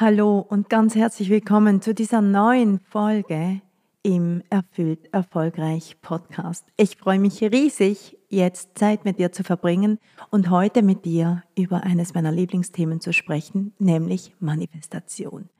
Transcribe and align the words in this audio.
Hallo 0.00 0.38
und 0.38 0.70
ganz 0.70 0.94
herzlich 0.94 1.28
willkommen 1.28 1.82
zu 1.82 1.92
dieser 1.92 2.22
neuen 2.22 2.78
Folge 2.78 3.60
im 4.02 4.42
Erfüllt 4.48 5.12
Erfolgreich 5.12 5.98
Podcast. 6.00 6.64
Ich 6.78 6.96
freue 6.96 7.18
mich 7.18 7.42
riesig, 7.42 8.16
jetzt 8.30 8.78
Zeit 8.78 9.04
mit 9.04 9.18
dir 9.18 9.30
zu 9.30 9.44
verbringen 9.44 9.98
und 10.30 10.48
heute 10.48 10.80
mit 10.80 11.04
dir 11.04 11.42
über 11.54 11.82
eines 11.82 12.14
meiner 12.14 12.32
Lieblingsthemen 12.32 13.02
zu 13.02 13.12
sprechen, 13.12 13.74
nämlich 13.78 14.34
Manifestation. 14.40 15.50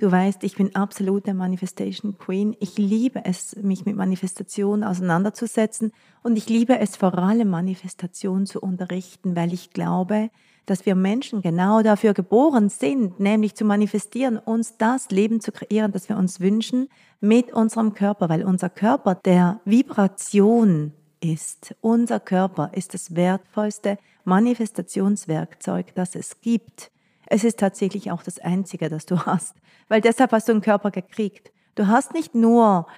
Du 0.00 0.10
weißt, 0.10 0.44
ich 0.44 0.56
bin 0.56 0.74
absolute 0.74 1.34
Manifestation 1.34 2.16
Queen. 2.16 2.56
Ich 2.58 2.78
liebe 2.78 3.22
es, 3.26 3.54
mich 3.56 3.84
mit 3.84 3.96
Manifestation 3.96 4.82
auseinanderzusetzen 4.82 5.92
und 6.22 6.38
ich 6.38 6.48
liebe 6.48 6.78
es 6.78 6.96
vor 6.96 7.18
allem 7.18 7.50
Manifestation 7.50 8.46
zu 8.46 8.60
unterrichten, 8.60 9.36
weil 9.36 9.52
ich 9.52 9.74
glaube, 9.74 10.30
dass 10.64 10.86
wir 10.86 10.94
Menschen 10.94 11.42
genau 11.42 11.82
dafür 11.82 12.14
geboren 12.14 12.70
sind, 12.70 13.20
nämlich 13.20 13.54
zu 13.54 13.66
manifestieren, 13.66 14.38
uns 14.38 14.78
das 14.78 15.10
Leben 15.10 15.42
zu 15.42 15.52
kreieren, 15.52 15.92
das 15.92 16.08
wir 16.08 16.16
uns 16.16 16.40
wünschen, 16.40 16.88
mit 17.20 17.52
unserem 17.52 17.92
Körper, 17.92 18.30
weil 18.30 18.42
unser 18.42 18.70
Körper 18.70 19.16
der 19.16 19.60
Vibration 19.66 20.94
ist. 21.20 21.74
Unser 21.82 22.20
Körper 22.20 22.70
ist 22.72 22.94
das 22.94 23.14
wertvollste 23.16 23.98
Manifestationswerkzeug, 24.24 25.94
das 25.94 26.14
es 26.14 26.40
gibt. 26.40 26.90
Es 27.32 27.44
ist 27.44 27.60
tatsächlich 27.60 28.10
auch 28.10 28.24
das 28.24 28.40
einzige, 28.40 28.88
das 28.88 29.06
du 29.06 29.24
hast, 29.24 29.54
weil 29.88 30.00
deshalb 30.00 30.32
hast 30.32 30.48
du 30.48 30.52
einen 30.52 30.62
Körper 30.62 30.90
gekriegt. 30.90 31.52
Du 31.76 31.86
hast 31.86 32.12
nicht 32.12 32.34
nur 32.34 32.88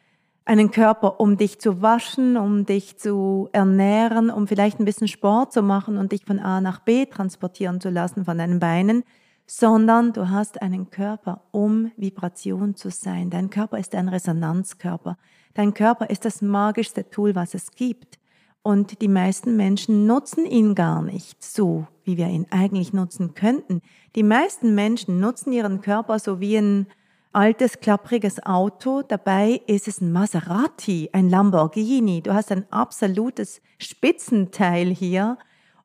einen 0.47 0.71
Körper, 0.71 1.21
um 1.21 1.37
dich 1.37 1.61
zu 1.61 1.83
waschen, 1.83 2.39
um 2.39 2.65
dich 2.65 2.97
zu 2.97 3.51
ernähren, 3.53 4.31
um 4.31 4.49
vielleicht 4.49 4.81
ein 4.81 4.87
bisschen 4.87 5.07
Sport 5.07 5.53
zu 5.53 5.63
machen 5.63 5.99
und 5.99 6.13
dich 6.13 6.25
von 6.25 6.39
A 6.39 6.63
nach 6.63 6.81
B 6.81 7.05
transportieren 7.05 7.79
zu 7.79 7.91
lassen 7.91 8.25
von 8.25 8.39
deinen 8.39 8.59
Beinen, 8.59 9.05
sondern 9.47 10.15
du 10.15 10.31
hast 10.31 10.63
einen 10.63 10.89
Körper, 10.89 11.43
um 11.51 11.93
Vibration 11.99 12.75
zu 12.75 12.91
sein. 12.91 13.29
Dein 13.29 13.51
Körper 13.51 13.79
ist 13.79 13.95
ein 13.95 14.09
Resonanzkörper. 14.09 15.19
Dein 15.53 15.75
Körper 15.75 16.09
ist 16.09 16.25
das 16.25 16.41
magischste 16.41 17.11
Tool, 17.11 17.35
was 17.35 17.53
es 17.53 17.71
gibt. 17.71 18.19
Und 18.63 19.03
die 19.03 19.09
meisten 19.09 19.57
Menschen 19.57 20.07
nutzen 20.07 20.47
ihn 20.47 20.75
gar 20.75 21.03
nicht 21.03 21.43
so, 21.43 21.87
wie 22.05 22.17
wir 22.17 22.29
ihn 22.29 22.47
eigentlich 22.51 22.93
nutzen 22.93 23.35
könnten. 23.35 23.83
Die 24.15 24.23
meisten 24.23 24.75
Menschen 24.75 25.19
nutzen 25.19 25.53
ihren 25.53 25.81
Körper 25.81 26.21
so 26.21 26.39
wie 26.39 26.57
ein 26.57 26.87
altes, 27.33 27.81
klappriges 27.81 28.45
Auto. 28.45 29.03
Dabei 29.03 29.61
ist 29.67 29.89
es 29.89 30.01
ein 30.01 30.13
Maserati, 30.13 31.11
ein 31.13 31.29
Lamborghini. 31.29 32.23
Du 32.23 32.35
hast 32.35 32.53
ein 32.53 32.71
absolutes 32.71 33.61
Spitzenteil 33.79 34.89
hier. 34.89 35.39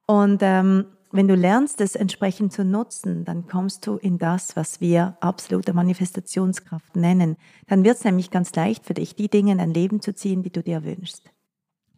Und 0.06 0.42
ähm, 0.44 0.86
wenn 1.12 1.28
du 1.28 1.36
lernst, 1.36 1.82
es 1.82 1.96
entsprechend 1.96 2.54
zu 2.54 2.64
nutzen, 2.64 3.26
dann 3.26 3.48
kommst 3.48 3.88
du 3.88 3.96
in 3.96 4.20
das, 4.20 4.56
was 4.56 4.82
wir 4.82 5.18
absolute 5.22 5.74
Manifestationskraft 5.74 6.96
nennen. 6.96 7.38
Dann 7.66 7.84
wird 7.84 7.98
es 7.98 8.04
nämlich 8.04 8.30
ganz 8.30 8.54
leicht 8.54 8.86
für 8.86 8.94
dich, 8.94 9.16
die 9.16 9.30
Dinge 9.30 9.54
in 9.54 9.58
dein 9.58 9.74
Leben 9.74 10.02
zu 10.02 10.14
ziehen, 10.14 10.44
die 10.44 10.52
du 10.52 10.62
dir 10.62 10.84
wünschst. 10.84 11.32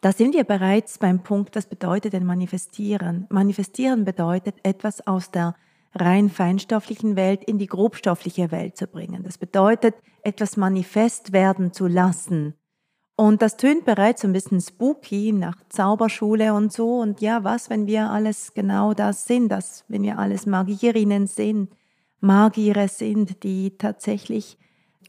Da 0.02 0.14
sind 0.14 0.34
wir 0.34 0.46
bereits 0.46 0.98
beim 0.98 1.24
Punkt, 1.24 1.56
das 1.56 1.66
bedeutet 1.66 2.14
denn 2.14 2.26
manifestieren. 2.26 3.28
Manifestieren 3.30 4.06
bedeutet 4.06 4.56
etwas 4.64 5.06
aus 5.06 5.30
der 5.32 5.56
rein 5.94 6.30
feinstofflichen 6.30 7.16
Welt 7.16 7.44
in 7.44 7.58
die 7.58 7.68
grobstoffliche 7.68 8.52
Welt 8.52 8.78
zu 8.78 8.88
bringen. 8.88 9.24
Das 9.24 9.38
bedeutet, 9.38 9.96
etwas 10.24 10.56
manifest 10.56 11.34
werden 11.34 11.74
zu 11.74 11.88
lassen. 11.88 12.54
Und 13.18 13.42
das 13.42 13.58
tönt 13.58 13.84
bereits 13.84 14.22
so 14.22 14.30
ein 14.30 14.34
bisschen 14.34 14.62
spooky 14.62 15.34
nach 15.34 15.58
Zauberschule 15.68 16.54
und 16.54 16.72
so. 16.72 17.00
Und 17.00 17.20
ja, 17.20 17.44
was, 17.44 17.70
wenn 17.70 17.86
wir 17.86 18.10
alles 18.10 18.54
genau 18.54 18.94
das 18.94 19.26
sind, 19.26 19.50
dass, 19.50 19.84
wenn 19.90 20.04
wir 20.04 20.20
alles 20.20 20.46
Magierinnen 20.46 21.28
sind, 21.28 21.70
Magiere 22.22 22.88
sind, 22.88 23.44
die 23.44 23.78
tatsächlich 23.78 24.58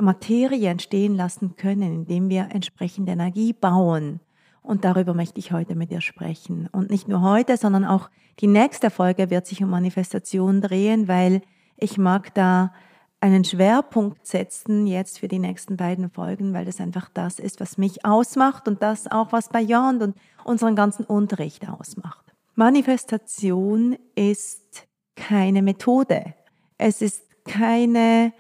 Materie 0.00 0.70
entstehen 0.70 1.14
lassen 1.14 1.54
können, 1.54 1.94
indem 1.94 2.30
wir 2.30 2.48
entsprechende 2.50 3.12
Energie 3.12 3.52
bauen. 3.52 4.20
Und 4.62 4.84
darüber 4.84 5.14
möchte 5.14 5.38
ich 5.38 5.52
heute 5.52 5.74
mit 5.74 5.90
dir 5.90 6.00
sprechen. 6.00 6.68
Und 6.72 6.90
nicht 6.90 7.08
nur 7.08 7.22
heute, 7.22 7.56
sondern 7.56 7.84
auch 7.84 8.10
die 8.40 8.46
nächste 8.46 8.90
Folge 8.90 9.30
wird 9.30 9.46
sich 9.46 9.62
um 9.62 9.70
Manifestation 9.70 10.60
drehen, 10.60 11.08
weil 11.08 11.42
ich 11.76 11.98
mag 11.98 12.34
da 12.34 12.72
einen 13.20 13.44
Schwerpunkt 13.44 14.26
setzen 14.26 14.86
jetzt 14.86 15.18
für 15.18 15.28
die 15.28 15.38
nächsten 15.38 15.76
beiden 15.76 16.10
Folgen, 16.10 16.54
weil 16.54 16.64
das 16.64 16.80
einfach 16.80 17.10
das 17.12 17.38
ist, 17.38 17.60
was 17.60 17.76
mich 17.76 18.04
ausmacht 18.04 18.66
und 18.66 18.82
das 18.82 19.10
auch, 19.10 19.32
was 19.32 19.50
Beyond 19.50 20.02
und 20.02 20.16
unseren 20.44 20.74
ganzen 20.74 21.04
Unterricht 21.04 21.68
ausmacht. 21.68 22.34
Manifestation 22.54 23.96
ist 24.14 24.86
keine 25.16 25.62
Methode. 25.62 26.34
Es 26.78 27.02
ist 27.02 27.22
keine, 27.44 28.32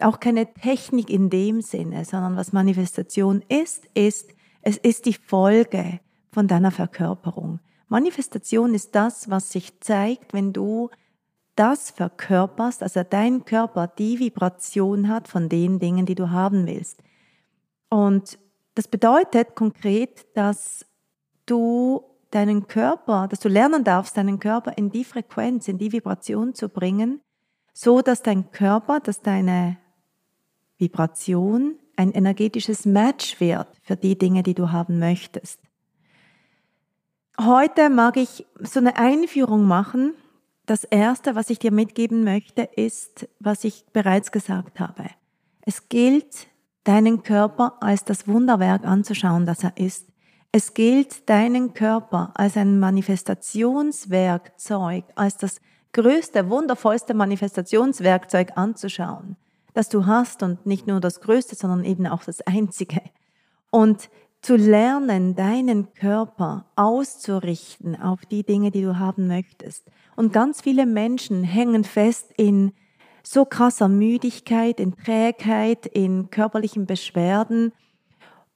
auch 0.00 0.18
keine 0.18 0.52
Technik 0.54 1.10
in 1.10 1.28
dem 1.28 1.60
Sinne, 1.60 2.04
sondern 2.06 2.36
was 2.36 2.54
Manifestation 2.54 3.42
ist, 3.48 3.86
ist 3.94 4.30
es 4.66 4.78
ist 4.78 5.06
die 5.06 5.12
Folge 5.12 6.00
von 6.32 6.48
deiner 6.48 6.72
Verkörperung. 6.72 7.60
Manifestation 7.86 8.74
ist 8.74 8.96
das, 8.96 9.30
was 9.30 9.52
sich 9.52 9.78
zeigt, 9.78 10.34
wenn 10.34 10.52
du 10.52 10.90
das 11.54 11.90
verkörperst, 11.92 12.82
also 12.82 13.04
dein 13.08 13.44
Körper 13.44 13.86
die 13.86 14.18
Vibration 14.18 15.08
hat 15.08 15.28
von 15.28 15.48
den 15.48 15.78
Dingen, 15.78 16.04
die 16.04 16.16
du 16.16 16.30
haben 16.30 16.66
willst. 16.66 17.00
Und 17.90 18.40
das 18.74 18.88
bedeutet 18.88 19.54
konkret, 19.54 20.26
dass 20.36 20.84
du 21.46 22.02
deinen 22.32 22.66
Körper, 22.66 23.28
dass 23.28 23.38
du 23.38 23.48
lernen 23.48 23.84
darfst, 23.84 24.16
deinen 24.16 24.40
Körper 24.40 24.76
in 24.76 24.90
die 24.90 25.04
Frequenz, 25.04 25.68
in 25.68 25.78
die 25.78 25.92
Vibration 25.92 26.56
zu 26.56 26.68
bringen, 26.68 27.20
so 27.72 28.02
dass 28.02 28.20
dein 28.20 28.50
Körper, 28.50 28.98
dass 28.98 29.22
deine 29.22 29.76
Vibration 30.76 31.76
ein 31.96 32.12
energetisches 32.12 32.84
Match 32.84 33.40
wird 33.40 33.66
für 33.82 33.96
die 33.96 34.16
Dinge, 34.16 34.42
die 34.42 34.54
du 34.54 34.70
haben 34.70 34.98
möchtest. 34.98 35.60
Heute 37.40 37.90
mag 37.90 38.16
ich 38.16 38.46
so 38.60 38.80
eine 38.80 38.96
Einführung 38.96 39.64
machen. 39.64 40.14
Das 40.64 40.84
Erste, 40.84 41.34
was 41.34 41.50
ich 41.50 41.58
dir 41.58 41.72
mitgeben 41.72 42.24
möchte, 42.24 42.62
ist, 42.62 43.28
was 43.40 43.64
ich 43.64 43.84
bereits 43.92 44.32
gesagt 44.32 44.80
habe. 44.80 45.04
Es 45.62 45.88
gilt, 45.88 46.48
deinen 46.84 47.22
Körper 47.22 47.76
als 47.80 48.04
das 48.04 48.28
Wunderwerk 48.28 48.86
anzuschauen, 48.86 49.46
das 49.46 49.64
er 49.64 49.76
ist. 49.76 50.06
Es 50.52 50.74
gilt, 50.74 51.28
deinen 51.28 51.74
Körper 51.74 52.30
als 52.34 52.56
ein 52.56 52.78
Manifestationswerkzeug, 52.78 55.04
als 55.14 55.36
das 55.36 55.60
größte, 55.92 56.48
wundervollste 56.48 57.14
Manifestationswerkzeug 57.14 58.52
anzuschauen 58.56 59.36
das 59.76 59.90
du 59.90 60.06
hast 60.06 60.42
und 60.42 60.64
nicht 60.64 60.86
nur 60.86 61.00
das 61.00 61.20
Größte, 61.20 61.54
sondern 61.54 61.84
eben 61.84 62.06
auch 62.06 62.24
das 62.24 62.40
Einzige. 62.40 63.02
Und 63.70 64.08
zu 64.40 64.56
lernen, 64.56 65.34
deinen 65.34 65.92
Körper 65.92 66.64
auszurichten 66.76 68.00
auf 68.00 68.24
die 68.24 68.42
Dinge, 68.42 68.70
die 68.70 68.82
du 68.82 68.98
haben 68.98 69.26
möchtest. 69.26 69.90
Und 70.14 70.32
ganz 70.32 70.62
viele 70.62 70.86
Menschen 70.86 71.44
hängen 71.44 71.84
fest 71.84 72.32
in 72.36 72.72
so 73.22 73.44
krasser 73.44 73.88
Müdigkeit, 73.88 74.80
in 74.80 74.96
Trägheit, 74.96 75.84
in 75.84 76.30
körperlichen 76.30 76.86
Beschwerden 76.86 77.72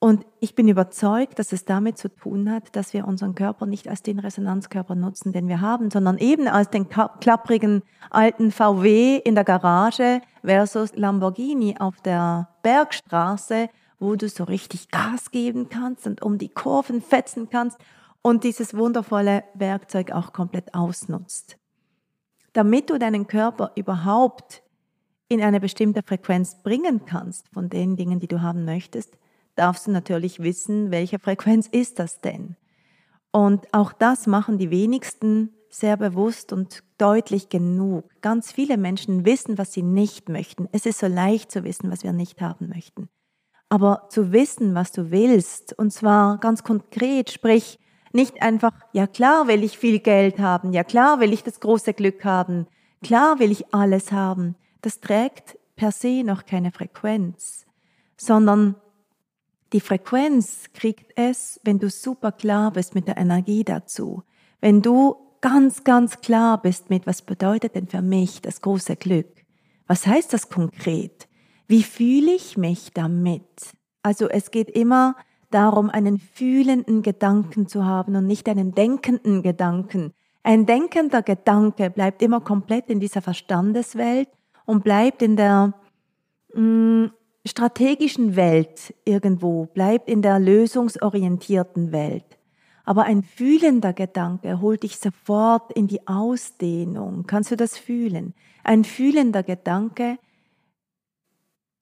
Und 0.03 0.25
ich 0.41 0.55
bin 0.55 0.67
überzeugt, 0.67 1.39
dass 1.39 1.53
es 1.53 1.67
damit 1.67 1.99
zu 1.99 2.09
tun 2.09 2.51
hat, 2.51 2.75
dass 2.75 2.95
wir 2.95 3.07
unseren 3.07 3.35
Körper 3.35 3.67
nicht 3.67 3.87
als 3.87 4.03
den 4.03 4.19
Resonanzkörper 4.19 4.95
nutzen, 4.95 5.31
den 5.33 5.47
wir 5.47 5.61
haben, 5.61 5.91
sondern 5.91 6.17
eben 6.17 6.49
als 6.49 6.71
den 6.71 6.89
klapprigen 6.89 7.83
alten 8.09 8.51
VW 8.51 9.19
in 9.19 9.35
der 9.35 9.45
Garage 9.45 10.23
versus 10.43 10.97
Lamborghini 10.97 11.77
auf 11.79 12.01
der 12.01 12.49
Bergstraße, 12.63 13.69
wo 13.99 14.17
du 14.17 14.27
so 14.31 14.45
richtig 14.45 14.89
Gas 14.89 15.31
geben 15.33 15.69
kannst 15.69 16.07
und 16.07 16.23
um 16.23 16.39
die 16.39 16.49
Kurven 16.49 17.03
fetzen 17.03 17.51
kannst 17.51 17.79
und 18.23 18.43
dieses 18.43 18.75
wundervolle 18.75 19.45
Werkzeug 19.53 20.13
auch 20.13 20.33
komplett 20.33 20.75
ausnutzt. 20.75 21.59
Damit 22.55 22.89
du 22.89 22.99
deinen 22.99 23.27
Körper 23.27 23.73
überhaupt 23.75 24.63
in 25.29 25.43
eine 25.43 25.61
bestimmte 25.61 26.03
Frequenz 26.03 26.63
bringen 26.63 27.05
kannst 27.05 27.49
von 27.51 27.69
den 27.69 27.97
Dingen, 27.97 28.19
die 28.19 28.29
du 28.29 28.41
haben 28.41 28.65
möchtest, 28.65 29.19
darfst 29.57 29.87
du 29.87 29.91
natürlich 29.91 30.41
wissen, 30.41 30.91
welche 30.91 31.19
Frequenz 31.19 31.67
ist 31.67 31.99
das 31.99 32.21
denn? 32.21 32.57
Und 33.33 33.73
auch 33.73 33.93
das 33.93 34.27
machen 34.27 34.59
die 34.59 34.71
wenigsten 34.71 35.55
sehr 35.71 35.97
bewusst 35.97 36.53
und 36.53 36.83
deutlich 36.99 37.49
genug. 37.49 38.05
Ganz 38.21 38.53
viele 38.53 38.77
Menschen 38.77 39.25
wissen, 39.25 39.57
was 39.57 39.73
sie 39.73 39.83
nicht 39.83 40.29
möchten. 40.29 40.69
Es 40.73 40.85
ist 40.85 40.99
so 40.99 41.07
leicht 41.07 41.53
zu 41.53 41.63
wissen, 41.65 41.91
was 41.91 42.03
wir 42.03 42.13
nicht 42.13 42.41
haben 42.41 42.69
möchten. 42.69 43.09
Aber 43.69 44.07
zu 44.09 44.33
wissen, 44.33 44.75
was 44.75 44.91
du 44.91 45.13
willst, 45.13 45.79
und 45.79 45.93
zwar 45.93 46.39
ganz 46.39 46.65
konkret, 46.65 47.31
sprich 47.31 47.79
nicht 48.13 48.43
einfach, 48.43 48.73
ja 48.93 49.07
klar 49.07 49.47
will 49.47 49.63
ich 49.63 49.79
viel 49.79 50.01
Geld 50.01 50.41
haben, 50.41 50.73
ja 50.73 50.83
klar 50.83 51.21
will 51.21 51.33
ich 51.33 51.45
das 51.45 51.61
große 51.61 51.95
Glück 51.95 52.25
haben, 52.25 52.67
klar 53.01 53.39
will 53.39 53.53
ich 53.53 53.73
alles 53.73 54.11
haben, 54.11 54.57
das 54.83 55.01
trägt 55.01 55.57
per 55.77 55.93
se 55.93 56.25
noch 56.25 56.47
keine 56.47 56.73
Frequenz, 56.73 57.65
sondern 58.17 58.75
die 59.73 59.81
Frequenz 59.81 60.65
kriegt 60.73 61.13
es, 61.17 61.61
wenn 61.65 61.79
du 61.79 61.91
super 61.91 62.33
klar 62.33 62.73
bist 62.73 62.95
mit 62.95 63.07
der 63.07 63.17
Energie 63.17 63.65
dazu. 63.65 64.23
Wenn 64.61 64.83
du 64.83 65.17
ganz, 65.41 65.85
ganz 65.85 66.21
klar 66.21 66.61
bist 66.61 66.91
mit, 66.91 67.07
was 67.07 67.23
bedeutet 67.23 67.75
denn 67.75 67.87
für 67.87 68.03
mich 68.03 68.43
das 68.43 68.61
große 68.61 68.97
Glück? 68.97 69.45
Was 69.87 70.07
heißt 70.07 70.33
das 70.33 70.49
konkret? 70.49 71.29
Wie 71.67 71.83
fühle 71.83 72.33
ich 72.33 72.57
mich 72.57 72.93
damit? 72.93 73.73
Also 74.03 74.29
es 74.29 74.51
geht 74.51 74.71
immer 74.71 75.17
darum, 75.51 75.91
einen 75.91 76.19
fühlenden 76.19 77.03
Gedanken 77.03 77.69
zu 77.69 77.85
haben 77.85 78.17
und 78.17 78.27
nicht 78.27 78.49
einen 78.49 78.73
denkenden 78.75 79.43
Gedanken. 79.43 80.13
Ein 80.43 80.67
denkender 80.67 81.23
Gedanke 81.23 81.91
bleibt 81.91 82.23
immer 82.23 82.41
komplett 82.41 82.89
in 82.89 82.99
dieser 82.99 83.21
Verstandeswelt 83.21 84.29
und 84.65 84.85
bleibt 84.85 85.23
in 85.23 85.37
der 85.37 85.75
mh, 86.55 86.61
mm, 86.61 87.13
strategischen 87.47 88.37
Welt 88.37 88.95
irgendwo, 89.05 89.67
bleibt 89.67 90.09
in 90.09 90.23
der 90.23 90.39
lösungsorientierten 90.39 91.93
Welt. 91.93 92.39
Aber 92.85 93.05
ein 93.05 93.23
fühlender 93.23 93.93
Gedanke 93.93 94.61
holt 94.61 94.83
dich 94.83 94.99
sofort 94.99 95.73
in 95.73 95.87
die 95.87 96.07
Ausdehnung. 96.07 97.25
Kannst 97.27 97.51
du 97.51 97.57
das 97.57 97.79
fühlen? 97.79 98.35
Ein 98.65 98.85
fühlender 98.85 99.43
Gedanke 99.43 100.19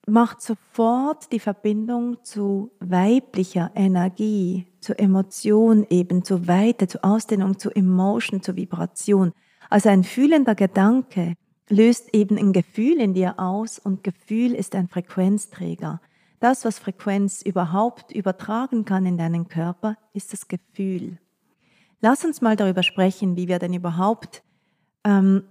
macht 0.06 0.43
sofort 0.43 1.32
die 1.32 1.40
Verbindung 1.40 2.25
zu 2.25 2.72
weiblicher 2.81 3.70
Energie, 3.75 4.66
zu 4.81 4.99
Emotion 4.99 5.87
eben, 5.88 6.25
zu 6.25 6.49
Weite, 6.49 6.88
zu 6.88 7.02
Ausdehnung, 7.04 7.58
zu 7.58 7.70
Emotion, 7.70 8.43
zu 8.43 8.56
Vibration. 8.56 9.32
Also 9.70 9.88
ein 9.88 10.04
fühlender 10.04 10.54
Gedanke 10.54 11.34
löst 11.69 12.15
eben 12.15 12.38
ein 12.38 12.53
Gefühl 12.53 13.00
in 13.00 13.15
dir 13.15 13.38
aus 13.38 13.79
und 13.79 14.05
Gefühl 14.05 14.55
ist 14.55 14.75
ein 14.75 14.88
Frequenzträger. 14.88 16.00
Das, 16.41 16.65
was 16.65 16.79
Frequenz 16.79 17.43
überhaupt 17.43 18.12
übertragen 18.12 18.85
kann 18.85 19.06
in 19.06 19.19
deinen 19.19 19.49
Körper, 19.49 19.97
ist 20.12 20.32
das 20.32 20.49
Gefühl. 20.49 21.19
Lass 22.00 22.25
uns 22.25 22.41
mal 22.41 22.55
darüber 22.55 22.82
sprechen, 22.82 23.37
wie 23.37 23.49
wir 23.49 23.59
denn 23.59 23.75
überhaupt 23.75 24.43
ähm, 25.05 25.43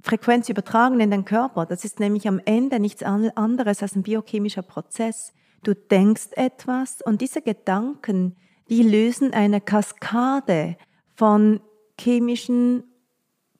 Frequenz 0.00 0.48
übertragen 0.48 1.00
in 1.00 1.10
den 1.10 1.24
Körper. 1.24 1.66
Das 1.66 1.84
ist 1.84 2.00
nämlich 2.00 2.28
am 2.28 2.40
Ende 2.44 2.78
nichts 2.78 3.02
anderes 3.02 3.82
als 3.82 3.96
ein 3.96 4.02
biochemischer 4.02 4.62
Prozess. 4.62 5.32
Du 5.62 5.74
denkst 5.74 6.28
etwas 6.32 7.02
und 7.02 7.20
diese 7.20 7.42
Gedanken, 7.42 8.36
die 8.68 8.82
lösen 8.82 9.32
eine 9.32 9.60
Kaskade 9.60 10.76
von 11.14 11.60
chemischen 11.98 12.84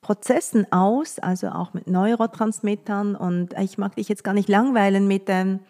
Prozessen 0.02 0.70
aus, 0.72 1.18
also 1.20 1.48
auch 1.48 1.72
mit 1.72 1.86
Neurotransmittern. 1.86 3.16
Und 3.16 3.54
ich 3.58 3.78
mag 3.78 3.96
dich 3.96 4.08
jetzt 4.08 4.24
gar 4.24 4.34
nicht 4.34 4.48
langweilen 4.48 5.06
mit, 5.08 5.24
ähm, 5.28 5.60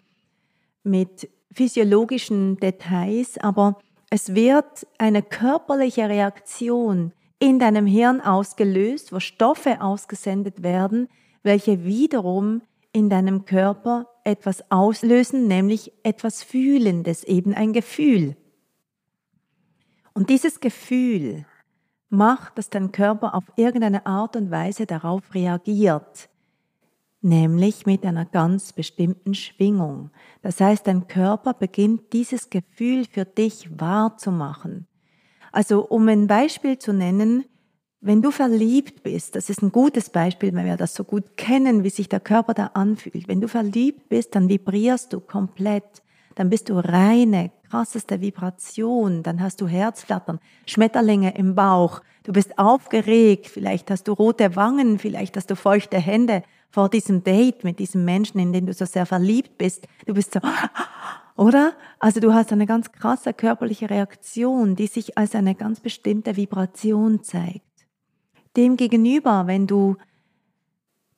mit 0.83 1.29
physiologischen 1.51 2.57
Details, 2.57 3.37
aber 3.37 3.79
es 4.09 4.35
wird 4.35 4.87
eine 4.97 5.21
körperliche 5.21 6.09
Reaktion 6.09 7.13
in 7.39 7.59
deinem 7.59 7.85
Hirn 7.85 8.21
ausgelöst, 8.21 9.13
wo 9.13 9.19
Stoffe 9.19 9.81
ausgesendet 9.81 10.63
werden, 10.63 11.09
welche 11.43 11.85
wiederum 11.85 12.61
in 12.91 13.09
deinem 13.09 13.45
Körper 13.45 14.07
etwas 14.23 14.69
auslösen, 14.71 15.47
nämlich 15.47 15.91
etwas 16.03 16.41
Fühlendes, 16.43 17.23
eben 17.23 17.53
ein 17.53 17.73
Gefühl. 17.73 18.35
Und 20.13 20.29
dieses 20.29 20.59
Gefühl 20.59 21.45
macht, 22.13 22.57
dass 22.57 22.69
dein 22.69 22.91
Körper 22.91 23.35
auf 23.35 23.43
irgendeine 23.55 24.05
Art 24.05 24.35
und 24.35 24.51
Weise 24.51 24.85
darauf 24.85 25.33
reagiert, 25.33 26.29
nämlich 27.21 27.85
mit 27.85 28.05
einer 28.05 28.25
ganz 28.25 28.71
bestimmten 28.71 29.33
Schwingung. 29.33 30.11
Das 30.41 30.61
heißt, 30.61 30.87
dein 30.87 31.07
Körper 31.07 31.53
beginnt 31.53 32.13
dieses 32.13 32.49
Gefühl 32.49 33.05
für 33.05 33.25
dich 33.25 33.69
wahrzumachen. 33.79 34.87
Also 35.51 35.85
um 35.85 36.07
ein 36.07 36.27
Beispiel 36.27 36.79
zu 36.79 36.93
nennen, 36.93 37.45
wenn 37.99 38.21
du 38.21 38.31
verliebt 38.31 39.03
bist, 39.03 39.35
das 39.35 39.49
ist 39.49 39.61
ein 39.61 39.71
gutes 39.71 40.09
Beispiel, 40.09 40.53
weil 40.53 40.65
wir 40.65 40.77
das 40.77 40.93
so 40.93 41.03
gut 41.03 41.37
kennen, 41.37 41.83
wie 41.83 41.89
sich 41.89 42.09
der 42.09 42.19
Körper 42.19 42.53
da 42.53 42.67
anfühlt. 42.73 43.27
Wenn 43.27 43.39
du 43.41 43.47
verliebt 43.47 44.09
bist, 44.09 44.35
dann 44.35 44.49
vibrierst 44.49 45.13
du 45.13 45.19
komplett 45.19 46.03
dann 46.35 46.49
bist 46.49 46.69
du 46.69 46.75
reine, 46.75 47.51
krasseste 47.73 48.21
Vibration, 48.21 49.23
dann 49.23 49.41
hast 49.41 49.59
du 49.59 49.67
Herzflattern, 49.67 50.39
Schmetterlinge 50.67 51.35
im 51.35 51.55
Bauch, 51.55 52.01
du 52.21 52.31
bist 52.31 52.59
aufgeregt, 52.59 53.47
vielleicht 53.47 53.89
hast 53.89 54.07
du 54.07 54.13
rote 54.13 54.55
Wangen, 54.55 54.99
vielleicht 54.99 55.35
hast 55.37 55.49
du 55.49 55.55
feuchte 55.55 55.97
Hände 55.97 56.43
vor 56.69 56.87
diesem 56.87 57.23
Date 57.23 57.63
mit 57.63 57.79
diesem 57.79 58.05
Menschen, 58.05 58.39
in 58.39 58.53
den 58.53 58.67
du 58.67 58.73
so 58.73 58.85
sehr 58.85 59.07
verliebt 59.07 59.57
bist. 59.57 59.87
Du 60.05 60.13
bist 60.13 60.33
so, 60.33 60.39
oder? 61.35 61.73
Also 61.97 62.19
du 62.19 62.31
hast 62.31 62.51
eine 62.51 62.67
ganz 62.67 62.91
krasse 62.91 63.33
körperliche 63.33 63.89
Reaktion, 63.89 64.75
die 64.75 64.85
sich 64.85 65.17
als 65.17 65.33
eine 65.33 65.55
ganz 65.55 65.79
bestimmte 65.79 66.37
Vibration 66.37 67.23
zeigt. 67.23 67.87
Demgegenüber, 68.55 69.47
wenn 69.47 69.65
du 69.65 69.95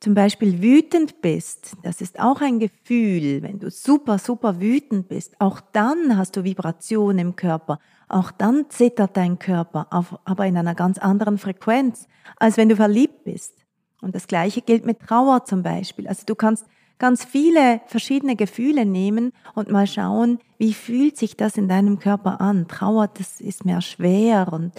zum 0.05 0.13
Beispiel 0.13 0.61
wütend 0.61 1.19
bist, 1.23 1.77
das 1.81 1.99
ist 1.99 2.19
auch 2.19 2.39
ein 2.39 2.59
Gefühl, 2.59 3.41
wenn 3.41 3.57
du 3.57 3.71
super, 3.71 4.19
super 4.19 4.61
wütend 4.61 5.07
bist, 5.07 5.33
auch 5.41 5.59
dann 5.73 6.15
hast 6.15 6.35
du 6.35 6.43
Vibration 6.43 7.17
im 7.17 7.35
Körper, 7.35 7.79
auch 8.07 8.29
dann 8.29 8.69
zittert 8.69 9.17
dein 9.17 9.39
Körper, 9.39 9.87
aber 9.89 10.45
in 10.45 10.57
einer 10.57 10.75
ganz 10.75 10.99
anderen 10.99 11.39
Frequenz, 11.39 12.07
als 12.37 12.55
wenn 12.55 12.69
du 12.69 12.75
verliebt 12.75 13.23
bist. 13.23 13.55
Und 13.99 14.13
das 14.13 14.27
Gleiche 14.27 14.61
gilt 14.61 14.85
mit 14.85 14.99
Trauer 14.99 15.43
zum 15.45 15.63
Beispiel. 15.63 16.07
Also 16.07 16.21
du 16.27 16.35
kannst 16.35 16.67
ganz 16.99 17.25
viele 17.25 17.81
verschiedene 17.87 18.35
Gefühle 18.35 18.85
nehmen 18.85 19.31
und 19.55 19.71
mal 19.71 19.87
schauen, 19.87 20.37
wie 20.59 20.75
fühlt 20.75 21.17
sich 21.17 21.35
das 21.35 21.57
in 21.57 21.67
deinem 21.67 21.97
Körper 21.97 22.41
an. 22.41 22.67
Trauer, 22.67 23.07
das 23.07 23.41
ist 23.41 23.65
mehr 23.65 23.81
schwer 23.81 24.53
und 24.53 24.71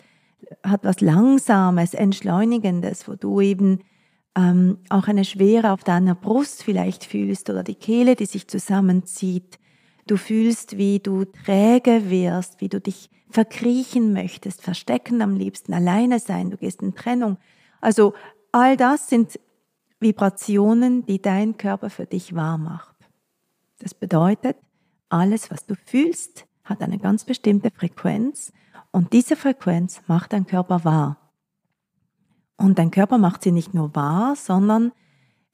hat 0.62 0.84
was 0.84 1.00
Langsames, 1.00 1.94
Entschleunigendes, 1.94 3.08
wo 3.08 3.14
du 3.14 3.40
eben 3.40 3.80
ähm, 4.36 4.78
auch 4.90 5.08
eine 5.08 5.24
Schwere 5.24 5.72
auf 5.72 5.82
deiner 5.82 6.14
Brust 6.14 6.62
vielleicht 6.62 7.04
fühlst 7.04 7.48
oder 7.48 7.62
die 7.62 7.74
Kehle, 7.74 8.14
die 8.14 8.26
sich 8.26 8.46
zusammenzieht. 8.46 9.58
Du 10.06 10.16
fühlst, 10.16 10.76
wie 10.76 11.00
du 11.00 11.24
träge 11.24 12.10
wirst, 12.10 12.60
wie 12.60 12.68
du 12.68 12.80
dich 12.80 13.10
verkriechen 13.30 14.12
möchtest, 14.12 14.62
verstecken 14.62 15.20
am 15.22 15.36
liebsten, 15.36 15.74
alleine 15.74 16.20
sein, 16.20 16.50
du 16.50 16.56
gehst 16.56 16.82
in 16.82 16.94
Trennung. 16.94 17.38
Also 17.80 18.14
all 18.52 18.76
das 18.76 19.08
sind 19.08 19.40
Vibrationen, 19.98 21.04
die 21.06 21.20
dein 21.20 21.56
Körper 21.56 21.90
für 21.90 22.06
dich 22.06 22.34
wahr 22.34 22.58
macht. 22.58 22.94
Das 23.78 23.94
bedeutet, 23.94 24.56
alles, 25.08 25.50
was 25.50 25.66
du 25.66 25.74
fühlst, 25.74 26.46
hat 26.64 26.82
eine 26.82 26.98
ganz 26.98 27.24
bestimmte 27.24 27.70
Frequenz 27.70 28.52
und 28.90 29.12
diese 29.12 29.36
Frequenz 29.36 30.02
macht 30.06 30.32
dein 30.32 30.46
Körper 30.46 30.84
wahr. 30.84 31.25
Und 32.56 32.78
dein 32.78 32.90
Körper 32.90 33.18
macht 33.18 33.42
sie 33.42 33.52
nicht 33.52 33.74
nur 33.74 33.94
wahr, 33.94 34.36
sondern 34.36 34.92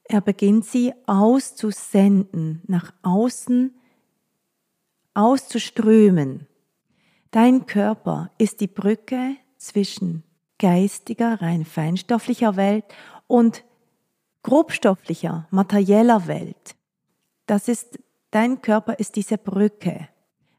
er 0.05 0.21
beginnt 0.21 0.65
sie 0.65 0.93
auszusenden, 1.07 2.63
nach 2.67 2.93
außen 3.03 3.75
auszuströmen. 5.15 6.47
Dein 7.31 7.67
Körper 7.67 8.31
ist 8.39 8.61
die 8.61 8.67
Brücke 8.67 9.37
zwischen 9.57 10.23
geistiger, 10.59 11.41
rein 11.41 11.65
feinstofflicher 11.65 12.57
Welt 12.57 12.85
und 13.27 13.65
grobstofflicher, 14.43 15.47
materieller 15.51 16.27
Welt. 16.27 16.77
Das 17.47 17.69
ist, 17.69 17.99
dein 18.31 18.63
Körper 18.63 18.99
ist 18.99 19.17
diese 19.17 19.39
Brücke. 19.39 20.09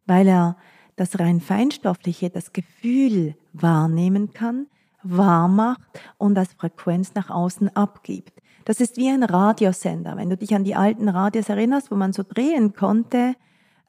weil 0.06 0.28
er 0.28 0.58
das 0.96 1.20
rein 1.20 1.40
feinstoffliche, 1.40 2.30
das 2.30 2.54
Gefühl 2.54 3.36
wahrnehmen 3.54 4.34
kann, 4.34 4.68
wahr 5.04 5.48
macht 5.48 5.82
und 6.18 6.38
als 6.38 6.54
Frequenz 6.54 7.14
nach 7.14 7.30
außen 7.30 7.76
abgibt. 7.76 8.42
Das 8.66 8.80
ist 8.80 8.98
wie 8.98 9.10
ein 9.10 9.24
Radiosender. 9.24 10.16
Wenn 10.16 10.30
du 10.30 10.38
dich 10.38 10.56
an 10.56 10.64
die 10.64 10.76
alten 10.76 11.10
Radios 11.10 11.50
erinnerst, 11.50 11.92
wo 11.92 11.96
man 11.96 12.14
so 12.14 12.24
drehen 12.24 12.74
konnte 12.74 13.36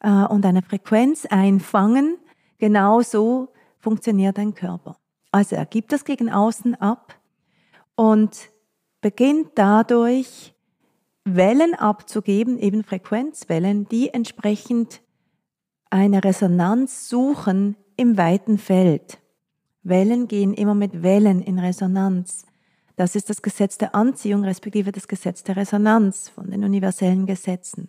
äh, 0.01 0.11
und 0.25 0.45
eine 0.45 0.63
Frequenz 0.63 1.27
einfangen, 1.27 2.19
genau 2.59 3.01
so 3.01 3.49
funktioniert 3.79 4.39
dein 4.39 4.55
Körper. 4.55 4.97
Also 5.31 5.57
er 5.57 5.67
gibt 5.67 5.93
das 5.93 6.05
gegen 6.05 6.31
außen 6.31 6.75
ab 6.77 7.15
und 7.95 8.51
beginnt 9.01 9.51
dadurch 9.57 10.55
Wellen 11.25 11.75
abzugeben, 11.75 12.59
eben 12.59 12.85
Frequenzwellen, 12.85 13.89
die 13.89 14.11
entsprechend 14.11 15.03
eine 15.91 16.23
Resonanz 16.23 17.09
suchen 17.09 17.77
im 17.97 18.19
weiten 18.19 18.59
Feld. 18.59 19.19
Wellen 19.85 20.29
gehen 20.29 20.55
immer 20.55 20.75
mit 20.75 21.03
Wellen 21.03 21.41
in 21.41 21.59
Resonanz. 21.59 22.47
Das 22.97 23.15
ist 23.17 23.31
das 23.31 23.43
Gesetz 23.43 23.79
der 23.79 23.95
Anziehung, 23.95 24.45
respektive 24.45 24.93
das 24.93 25.09
Gesetz 25.09 25.43
der 25.45 25.57
Resonanz 25.57 26.29
von 26.29 26.51
den 26.51 26.65
universellen 26.65 27.27
Gesetzen. 27.27 27.89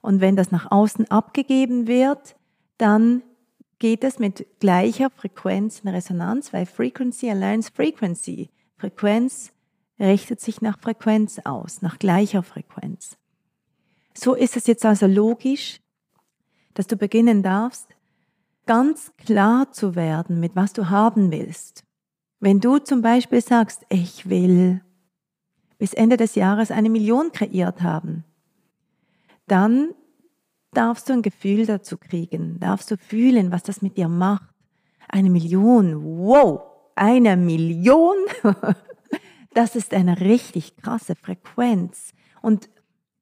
Und 0.00 0.20
wenn 0.20 0.36
das 0.36 0.50
nach 0.50 0.70
außen 0.70 1.10
abgegeben 1.10 1.86
wird, 1.86 2.36
dann 2.76 3.22
geht 3.78 4.04
es 4.04 4.18
mit 4.18 4.46
gleicher 4.58 5.10
Frequenz 5.10 5.80
in 5.80 5.88
Resonanz, 5.88 6.52
weil 6.52 6.66
Frequency 6.66 7.30
aligns 7.30 7.68
Frequency. 7.68 8.50
Frequenz 8.76 9.52
richtet 10.00 10.40
sich 10.40 10.60
nach 10.60 10.78
Frequenz 10.78 11.40
aus, 11.44 11.82
nach 11.82 11.98
gleicher 11.98 12.42
Frequenz. 12.42 13.16
So 14.14 14.34
ist 14.34 14.56
es 14.56 14.66
jetzt 14.66 14.84
also 14.84 15.06
logisch, 15.06 15.80
dass 16.74 16.86
du 16.86 16.96
beginnen 16.96 17.42
darfst, 17.42 17.88
ganz 18.68 19.12
klar 19.16 19.72
zu 19.72 19.96
werden, 19.96 20.40
mit 20.40 20.54
was 20.54 20.74
du 20.74 20.90
haben 20.90 21.32
willst. 21.32 21.84
Wenn 22.38 22.60
du 22.60 22.78
zum 22.78 23.00
Beispiel 23.00 23.40
sagst, 23.40 23.80
ich 23.88 24.28
will 24.28 24.82
bis 25.78 25.94
Ende 25.94 26.18
des 26.18 26.34
Jahres 26.34 26.70
eine 26.70 26.90
Million 26.90 27.32
kreiert 27.32 27.82
haben, 27.82 28.24
dann 29.46 29.94
darfst 30.72 31.08
du 31.08 31.14
ein 31.14 31.22
Gefühl 31.22 31.64
dazu 31.64 31.96
kriegen, 31.96 32.60
darfst 32.60 32.90
du 32.90 32.98
fühlen, 32.98 33.50
was 33.50 33.62
das 33.62 33.80
mit 33.80 33.96
dir 33.96 34.08
macht. 34.08 34.50
Eine 35.08 35.30
Million, 35.30 36.04
wow, 36.04 36.60
eine 36.94 37.38
Million, 37.38 38.16
das 39.54 39.76
ist 39.76 39.94
eine 39.94 40.20
richtig 40.20 40.76
krasse 40.76 41.14
Frequenz. 41.16 42.12
Und 42.42 42.68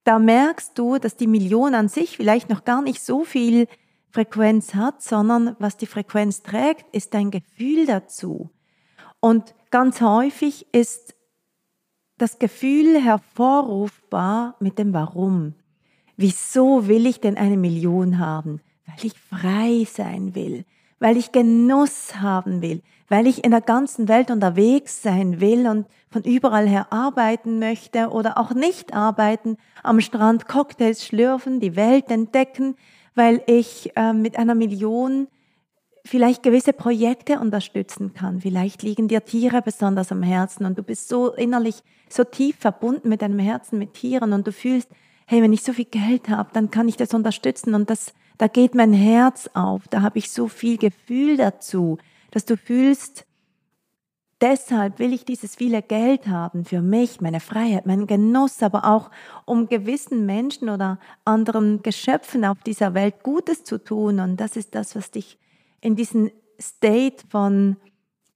da 0.03 0.19
merkst 0.19 0.77
du, 0.77 0.99
dass 0.99 1.17
die 1.17 1.29
Million 1.29 1.77
an 1.77 1.89
sich 1.89 2.17
vielleicht 2.17 2.51
noch 2.51 2.65
gar 2.65 2.83
nicht 2.83 3.01
so 3.01 3.23
viel 3.23 3.69
Frequenz 4.11 4.75
hat, 4.75 5.03
sondern 5.03 5.57
was 5.59 5.77
die 5.77 5.87
Frequenz 5.87 6.43
trägt, 6.43 6.87
ist 6.95 7.15
dein 7.15 7.31
Gefühl 7.31 7.87
dazu. 7.87 8.51
Und 9.21 9.55
ganz 9.71 10.01
häufig 10.01 10.67
ist 10.73 11.15
das 12.19 12.39
Gefühl 12.39 13.03
hervorrufbar 13.03 14.57
mit 14.61 14.79
dem 14.79 14.93
Warum. 14.95 15.55
Wieso 16.17 16.89
will 16.89 17.07
ich 17.07 17.21
denn 17.21 17.37
eine 17.37 17.57
Million 17.57 18.19
haben? 18.19 18.61
Weil 18.87 19.05
ich 19.07 19.13
frei 19.19 19.87
sein 19.91 20.35
will, 20.35 20.65
weil 20.99 21.17
ich 21.17 21.33
Genuss 21.33 22.17
haben 22.17 22.63
will, 22.63 22.83
weil 23.09 23.27
ich 23.27 23.45
in 23.45 23.51
der 23.51 23.61
ganzen 23.61 24.09
Welt 24.09 24.31
unterwegs 24.31 25.03
sein 25.03 25.41
will 25.41 25.67
und 25.67 25.87
von 26.11 26.23
überall 26.23 26.67
her 26.67 26.91
arbeiten 26.91 27.59
möchte 27.59 28.09
oder 28.09 28.39
auch 28.39 28.55
nicht 28.55 28.95
arbeiten, 28.95 29.59
am 29.83 30.01
Strand 30.01 30.49
Cocktails 30.49 31.05
schlürfen, 31.05 31.61
die 31.61 31.77
Welt 31.77 32.11
entdecken, 32.11 32.77
weil 33.17 33.43
ich 33.47 33.97
äh, 33.97 34.13
mit 34.13 34.39
einer 34.39 34.55
Million 34.55 35.27
vielleicht 36.05 36.43
gewisse 36.43 36.73
Projekte 36.73 37.41
unterstützen 37.41 38.15
kann. 38.15 38.41
Vielleicht 38.41 38.83
liegen 38.83 39.09
dir 39.09 39.25
Tiere 39.25 39.63
besonders 39.63 40.13
am 40.13 40.23
Herzen 40.23 40.65
und 40.65 40.79
du 40.79 40.83
bist 40.83 41.09
so 41.09 41.33
innerlich 41.33 41.83
so 42.09 42.23
tief 42.23 42.57
verbunden 42.59 43.09
mit 43.09 43.23
deinem 43.23 43.41
Herzen, 43.41 43.79
mit 43.79 43.95
Tieren 43.95 44.33
und 44.33 44.47
du 44.47 44.53
fühlst, 44.53 44.89
hey, 45.27 45.43
wenn 45.43 45.53
ich 45.53 45.63
so 45.63 45.73
viel 45.73 45.87
Geld 45.87 46.29
habe, 46.29 46.51
dann 46.53 46.71
kann 46.71 46.89
ich 46.89 46.97
das 46.97 47.13
unterstützen 47.13 47.75
und 47.75 47.91
das, 47.91 48.15
da 48.39 48.47
geht 48.47 48.77
mein 48.77 48.93
Herz 48.93 49.51
auf, 49.55 49.89
da 49.89 50.03
habe 50.03 50.19
ich 50.19 50.31
so 50.31 50.47
viel 50.47 50.79
Gefühl 50.79 51.37
dazu, 51.37 51.99
dass 52.31 52.45
du 52.45 52.57
fühlst, 52.57 53.27
deshalb 54.41 54.99
will 54.99 55.13
ich 55.13 55.25
dieses 55.25 55.57
viele 55.57 55.83
Geld 55.83 56.27
haben 56.27 56.65
für 56.65 56.83
mich, 56.83 57.21
meine 57.21 57.41
Freiheit, 57.41 57.87
meinen 57.87 58.07
Genuss, 58.07 58.63
aber 58.63 58.85
auch 58.85 59.11
um 59.45 59.69
gewissen 59.69 60.27
Menschen 60.27 60.69
oder 60.69 60.99
anderen 61.25 61.83
Geschöpfen 61.83 62.45
auf 62.45 62.59
dieser 62.65 62.95
Welt 62.95 63.23
Gutes 63.23 63.65
zu 63.65 63.83
tun 63.83 64.21
und 64.21 64.37
das 64.39 64.57
ist 64.57 64.75
das, 64.75 64.95
was 64.97 65.11
dich 65.11 65.39
in 65.81 65.97
diesen 65.97 66.31
State 66.61 67.25
von 67.29 67.77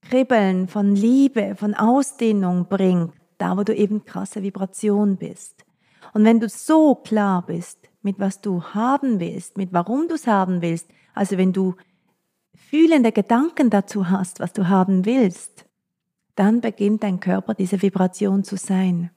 Kribbeln, 0.03 0.69
von 0.69 0.95
Liebe, 0.95 1.55
von 1.57 1.75
Ausdehnung 1.75 2.67
bringt, 2.69 3.13
da 3.39 3.57
wo 3.57 3.63
du 3.63 3.75
eben 3.75 4.05
krasse 4.05 4.43
Vibration 4.43 5.17
bist. 5.17 5.65
Und 6.13 6.25
wenn 6.25 6.41
du 6.41 6.49
so 6.49 6.95
klar 6.95 7.45
bist, 7.47 7.79
mit 8.03 8.19
was 8.19 8.41
du 8.41 8.63
haben 8.63 9.21
willst, 9.21 9.57
mit 9.57 9.73
warum 9.73 10.09
du 10.09 10.15
es 10.15 10.27
haben 10.27 10.63
willst, 10.63 10.89
also 11.15 11.37
wenn 11.37 11.53
du 11.53 11.75
fühlende 12.55 13.13
Gedanken 13.13 13.71
dazu 13.71 14.09
hast, 14.09 14.41
was 14.41 14.53
du 14.53 14.69
haben 14.69 15.05
willst, 15.05 15.67
dann 16.41 16.63
beginnt 16.63 17.03
dein 17.03 17.21
Körper 17.21 17.53
diese 17.53 17.83
Vibration 17.83 18.45
zu 18.45 18.57
sein. 18.57 19.11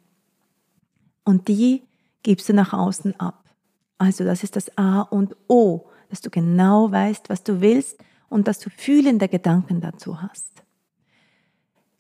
Und 1.24 1.48
die 1.48 1.84
gibst 2.22 2.50
du 2.50 2.54
nach 2.54 2.74
außen 2.74 3.18
ab. 3.18 3.46
Also 3.98 4.26
das 4.26 4.44
ist 4.44 4.58
das 4.58 4.78
A 4.78 5.04
und 5.04 5.34
O, 5.48 5.86
dass 6.10 6.20
du 6.20 6.30
genau 6.30 6.92
weißt, 6.92 7.30
was 7.30 7.42
du 7.44 7.62
willst 7.62 7.98
und 8.28 8.50
dass 8.50 8.60
du 8.60 8.70
fühlende 8.70 9.30
Gedanken 9.30 9.80
dazu 9.80 10.22
hast. 10.22 10.64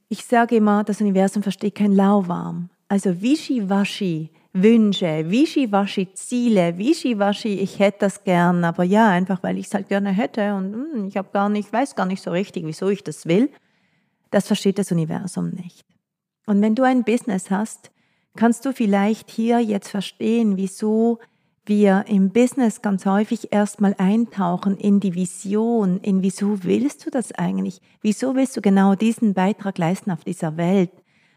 Ich 0.09 0.25
sage 0.25 0.57
immer, 0.57 0.83
das 0.83 0.99
Universum 0.99 1.41
versteht 1.41 1.75
kein 1.75 1.93
Lauwarm. 1.93 2.69
Also 2.89 3.21
Wischiwaschi 3.21 4.29
Wünsche, 4.51 5.31
Wischiwaschi 5.31 6.13
Ziele, 6.13 6.77
Wischiwaschi, 6.77 7.59
ich 7.59 7.79
hätte 7.79 7.99
das 8.01 8.23
gern, 8.23 8.63
aber 8.65 8.83
ja, 8.83 9.09
einfach 9.09 9.41
weil 9.41 9.57
ich 9.57 9.67
es 9.67 9.73
halt 9.73 9.87
gerne 9.87 10.11
hätte 10.11 10.53
und 10.53 10.73
hm, 10.73 11.07
ich 11.07 11.17
habe 11.17 11.29
gar 11.31 11.49
nicht, 11.49 11.73
weiß 11.73 11.95
gar 11.95 12.05
nicht 12.05 12.21
so 12.21 12.29
richtig, 12.29 12.63
wieso 12.65 12.89
ich 12.89 13.03
das 13.03 13.25
will. 13.25 13.49
Das 14.33 14.47
versteht 14.47 14.79
das 14.79 14.91
Universum 14.91 15.49
nicht. 15.49 15.85
Und 16.45 16.61
wenn 16.61 16.75
du 16.75 16.83
ein 16.83 17.03
Business 17.03 17.51
hast, 17.51 17.91
kannst 18.35 18.65
du 18.65 18.73
vielleicht 18.73 19.29
hier 19.29 19.59
jetzt 19.59 19.89
verstehen, 19.89 20.57
wieso 20.57 21.19
wir 21.65 22.05
im 22.07 22.31
Business 22.31 22.81
ganz 22.81 23.05
häufig 23.05 23.53
erstmal 23.53 23.95
eintauchen 23.97 24.75
in 24.75 24.99
die 24.99 25.15
Vision, 25.15 25.99
in 26.01 26.21
wieso 26.23 26.63
willst 26.63 27.05
du 27.05 27.09
das 27.09 27.31
eigentlich? 27.31 27.79
Wieso 28.01 28.35
willst 28.35 28.57
du 28.57 28.61
genau 28.61 28.95
diesen 28.95 29.33
Beitrag 29.33 29.77
leisten 29.77 30.11
auf 30.11 30.23
dieser 30.23 30.57
Welt? 30.57 30.91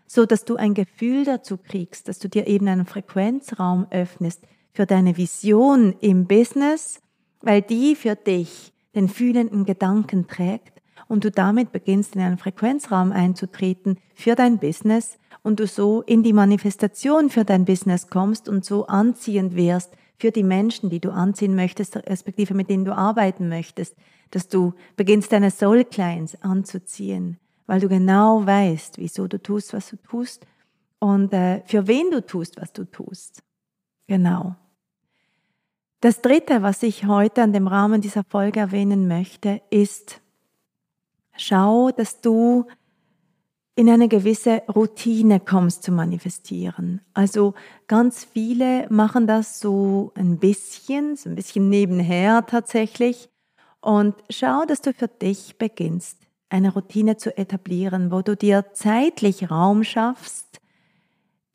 so 0.07 0.25
dass 0.25 0.45
du 0.45 0.57
ein 0.57 0.75
Gefühl 0.75 1.25
dazu 1.25 1.57
kriegst, 1.57 2.09
dass 2.09 2.19
du 2.19 2.29
dir 2.29 2.47
eben 2.47 2.69
einen 2.69 2.87
Frequenzraum 2.87 3.87
öffnest 3.91 4.43
für 4.73 4.87
deine 4.87 5.17
Vision 5.17 5.95
im 6.01 6.27
Business, 6.27 7.01
weil 7.41 7.63
die 7.63 7.97
für 7.97 8.15
dich 8.15 8.73
den 8.95 9.09
fühlenden 9.09 9.65
Gedanken 9.65 10.27
trägt 10.27 10.76
und 11.09 11.25
du 11.25 11.31
damit 11.31 11.73
beginnst 11.73 12.15
in 12.15 12.23
einen 12.23 12.39
Frequenzraum 12.39 13.13
einzutreten 13.13 13.99
für 14.15 14.35
dein 14.35 14.59
Business 14.59 15.19
und 15.43 15.61
du 15.61 15.67
so 15.67 16.03
in 16.03 16.23
die 16.23 16.33
Manifestation 16.33 17.31
für 17.31 17.45
dein 17.45 17.65
Business 17.65 18.09
kommst 18.09 18.49
und 18.49 18.65
so 18.65 18.87
anziehend 18.87 19.55
wirst 19.55 19.93
für 20.19 20.31
die 20.31 20.43
Menschen, 20.43 20.91
die 20.91 21.01
du 21.01 21.11
anziehen 21.11 21.55
möchtest, 21.55 21.97
respektive 21.97 22.55
mit 22.55 22.71
denen 22.71 22.85
du 22.85 22.97
arbeiten 22.97 23.49
möchtest, 23.49 23.95
dass 24.31 24.49
du 24.49 24.75
beginnst 24.97 25.33
deine 25.33 25.51
Soul 25.51 25.85
Clients 25.85 26.41
anzuziehen, 26.43 27.39
weil 27.67 27.81
du 27.81 27.89
genau 27.89 28.45
weißt, 28.45 28.99
wieso 28.99 29.29
du 29.29 29.41
tust, 29.41 29.73
was 29.73 29.91
du 29.91 29.97
tust 29.97 30.47
und 30.99 31.33
äh, 31.33 31.63
für 31.67 31.87
wen 31.87 32.11
du 32.11 32.25
tust, 32.25 32.61
was 32.61 32.73
du 32.73 32.85
tust. 32.85 33.43
Genau. 34.09 34.57
Das 36.01 36.23
Dritte, 36.23 36.63
was 36.63 36.83
ich 36.83 37.07
heute 37.07 37.43
an 37.43 37.53
dem 37.53 37.67
Rahmen 37.67 38.01
dieser 38.01 38.25
Folge 38.25 38.61
erwähnen 38.61 39.09
möchte, 39.09 39.63
ist, 39.71 40.21
schau, 41.37 41.91
dass 41.91 42.21
du 42.21 42.67
in 43.77 43.91
eine 43.91 44.09
gewisse 44.09 44.63
Routine 44.75 45.39
kommst 45.39 45.83
zu 45.83 45.93
manifestieren. 45.93 47.03
Also 47.13 47.55
ganz 47.87 48.25
viele 48.25 48.87
machen 48.89 49.27
das 49.27 49.61
so 49.61 50.13
ein 50.15 50.39
bisschen, 50.39 51.15
so 51.17 51.29
ein 51.29 51.35
bisschen 51.35 51.69
nebenher 51.69 52.47
tatsächlich. 52.47 53.29
Und 53.83 54.15
schau, 54.31 54.65
dass 54.65 54.81
du 54.81 54.95
für 54.95 55.09
dich 55.09 55.59
beginnst, 55.59 56.19
eine 56.49 56.73
Routine 56.73 57.19
zu 57.19 57.37
etablieren, 57.37 58.11
wo 58.11 58.23
du 58.23 58.35
dir 58.35 58.65
zeitlich 58.73 59.51
Raum 59.51 59.85
schaffst, 59.85 60.61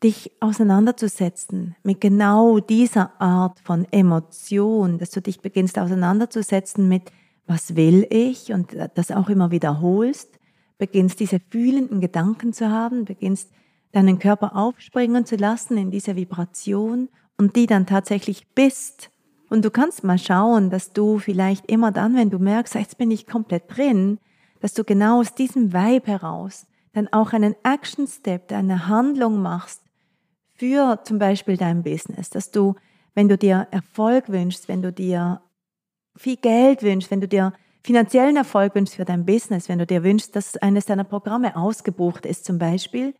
dich 0.03 0.31
auseinanderzusetzen 0.41 1.75
mit 1.83 2.01
genau 2.01 2.59
dieser 2.59 3.19
Art 3.19 3.59
von 3.59 3.87
Emotion, 3.91 4.99
dass 4.99 5.09
du 5.11 5.21
dich 5.21 5.41
beginnst 5.41 5.79
auseinanderzusetzen 5.79 6.87
mit, 6.87 7.11
was 7.51 7.75
will 7.75 8.07
ich? 8.09 8.53
Und 8.53 8.75
das 8.95 9.11
auch 9.11 9.29
immer 9.29 9.51
wiederholst, 9.51 10.39
beginnst 10.77 11.19
diese 11.19 11.39
fühlenden 11.39 11.99
Gedanken 11.99 12.53
zu 12.53 12.69
haben, 12.69 13.05
beginnst 13.05 13.51
deinen 13.91 14.19
Körper 14.19 14.55
aufspringen 14.55 15.25
zu 15.25 15.35
lassen 15.35 15.77
in 15.77 15.91
dieser 15.91 16.15
Vibration 16.15 17.09
und 17.37 17.55
die 17.55 17.67
dann 17.67 17.85
tatsächlich 17.85 18.47
bist. 18.55 19.09
Und 19.49 19.65
du 19.65 19.69
kannst 19.69 20.05
mal 20.05 20.17
schauen, 20.17 20.69
dass 20.69 20.93
du 20.93 21.19
vielleicht 21.19 21.69
immer 21.69 21.91
dann, 21.91 22.15
wenn 22.15 22.29
du 22.29 22.39
merkst, 22.39 22.75
jetzt 22.75 22.97
bin 22.97 23.11
ich 23.11 23.27
komplett 23.27 23.63
drin, 23.67 24.17
dass 24.61 24.73
du 24.73 24.85
genau 24.85 25.19
aus 25.19 25.35
diesem 25.35 25.73
Vibe 25.73 26.07
heraus 26.07 26.67
dann 26.93 27.09
auch 27.11 27.33
einen 27.33 27.55
Action 27.63 28.07
Step, 28.07 28.51
eine 28.51 28.87
Handlung 28.87 29.41
machst 29.41 29.81
für 30.55 31.01
zum 31.03 31.19
Beispiel 31.19 31.57
dein 31.57 31.83
Business, 31.83 32.29
dass 32.29 32.51
du, 32.51 32.75
wenn 33.13 33.27
du 33.27 33.37
dir 33.37 33.67
Erfolg 33.71 34.29
wünschst, 34.29 34.67
wenn 34.67 34.81
du 34.81 34.93
dir 34.93 35.41
viel 36.15 36.37
Geld 36.37 36.83
wünschst, 36.83 37.11
wenn 37.11 37.21
du 37.21 37.27
dir 37.27 37.53
finanziellen 37.83 38.37
Erfolg 38.37 38.75
wünschst 38.75 38.95
für 38.95 39.05
dein 39.05 39.25
Business, 39.25 39.69
wenn 39.69 39.79
du 39.79 39.85
dir 39.85 40.03
wünschst, 40.03 40.35
dass 40.35 40.57
eines 40.57 40.85
deiner 40.85 41.03
Programme 41.03 41.55
ausgebucht 41.55 42.25
ist 42.25 42.45
zum 42.45 42.57
Beispiel, 42.59 43.15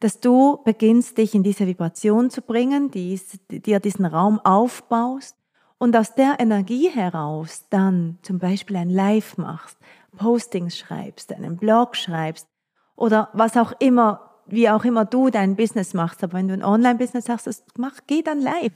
dass 0.00 0.20
du 0.20 0.60
beginnst, 0.64 1.18
dich 1.18 1.34
in 1.34 1.42
diese 1.42 1.66
Vibration 1.66 2.30
zu 2.30 2.42
bringen, 2.42 2.90
die, 2.90 3.20
dir 3.50 3.80
diesen 3.80 4.06
Raum 4.06 4.40
aufbaust 4.40 5.36
und 5.78 5.96
aus 5.96 6.14
der 6.14 6.36
Energie 6.40 6.88
heraus 6.88 7.66
dann 7.70 8.18
zum 8.22 8.38
Beispiel 8.38 8.76
ein 8.76 8.90
Live 8.90 9.36
machst, 9.36 9.78
Postings 10.16 10.76
schreibst, 10.76 11.32
einen 11.32 11.56
Blog 11.56 11.96
schreibst 11.96 12.48
oder 12.96 13.28
was 13.32 13.56
auch 13.56 13.72
immer, 13.78 14.30
wie 14.46 14.68
auch 14.68 14.84
immer 14.84 15.04
du 15.04 15.30
dein 15.30 15.54
Business 15.54 15.94
machst. 15.94 16.24
Aber 16.24 16.34
wenn 16.34 16.48
du 16.48 16.54
ein 16.54 16.64
Online-Business 16.64 17.28
hast, 17.28 17.64
mach, 17.78 18.00
geh 18.06 18.22
dann 18.22 18.40
live. 18.40 18.72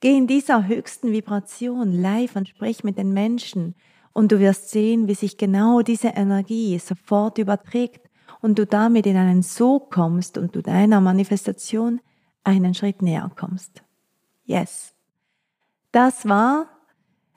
Geh 0.00 0.16
in 0.16 0.26
dieser 0.26 0.66
höchsten 0.66 1.12
Vibration 1.12 1.92
live 1.92 2.34
und 2.34 2.48
sprich 2.48 2.84
mit 2.84 2.96
den 2.96 3.12
Menschen. 3.12 3.74
Und 4.12 4.32
du 4.32 4.40
wirst 4.40 4.70
sehen, 4.70 5.08
wie 5.08 5.14
sich 5.14 5.36
genau 5.36 5.82
diese 5.82 6.08
Energie 6.08 6.78
sofort 6.78 7.36
überträgt 7.36 8.08
und 8.40 8.58
du 8.58 8.66
damit 8.66 9.06
in 9.06 9.16
einen 9.16 9.42
Sog 9.42 9.90
kommst 9.90 10.38
und 10.38 10.56
du 10.56 10.62
deiner 10.62 11.00
Manifestation 11.00 12.00
einen 12.44 12.74
Schritt 12.74 13.02
näher 13.02 13.30
kommst. 13.36 13.82
Yes. 14.44 14.94
Das 15.92 16.26
war 16.26 16.66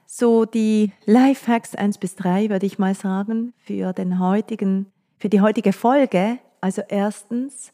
so 0.05 0.45
die 0.45 0.91
Lifehacks 1.05 1.75
1 1.75 1.97
bis 1.97 2.15
3, 2.15 2.49
würde 2.49 2.65
ich 2.65 2.79
mal 2.79 2.95
sagen, 2.95 3.53
für 3.57 3.93
den 3.93 4.19
heutigen, 4.19 4.91
für 5.17 5.27
die 5.27 5.41
heutige 5.41 5.73
Folge. 5.73 6.39
Also 6.61 6.81
erstens, 6.87 7.73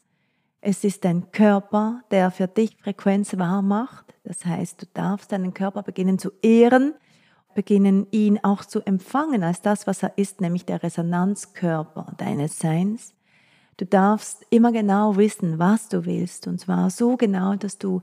es 0.60 0.82
ist 0.84 1.04
dein 1.04 1.30
Körper, 1.30 2.02
der 2.10 2.30
für 2.30 2.48
dich 2.48 2.76
Frequenz 2.76 3.38
wahr 3.38 3.62
macht. 3.62 4.14
Das 4.24 4.44
heißt, 4.44 4.82
du 4.82 4.86
darfst 4.92 5.32
deinen 5.32 5.54
Körper 5.54 5.82
beginnen 5.82 6.18
zu 6.18 6.30
ehren, 6.42 6.94
beginnen 7.54 8.06
ihn 8.10 8.38
auch 8.42 8.64
zu 8.64 8.80
empfangen 8.80 9.42
als 9.42 9.62
das, 9.62 9.86
was 9.86 10.02
er 10.02 10.16
ist, 10.16 10.40
nämlich 10.40 10.64
der 10.64 10.82
Resonanzkörper 10.82 12.14
deines 12.16 12.58
Seins. 12.58 13.14
Du 13.76 13.86
darfst 13.86 14.44
immer 14.50 14.72
genau 14.72 15.16
wissen, 15.16 15.58
was 15.58 15.88
du 15.88 16.04
willst, 16.04 16.46
und 16.46 16.60
zwar 16.60 16.90
so 16.90 17.16
genau, 17.16 17.54
dass 17.54 17.78
du 17.78 18.02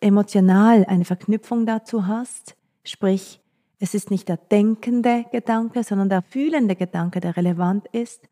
emotional 0.00 0.84
eine 0.84 1.04
Verknüpfung 1.04 1.64
dazu 1.64 2.06
hast, 2.06 2.56
sprich, 2.84 3.40
es 3.78 3.94
ist 3.94 4.10
nicht 4.10 4.28
der 4.28 4.36
denkende 4.36 5.24
Gedanke, 5.32 5.82
sondern 5.82 6.08
der 6.08 6.22
fühlende 6.22 6.76
Gedanke, 6.76 7.20
der 7.20 7.36
relevant 7.36 7.86
ist. 7.92 8.28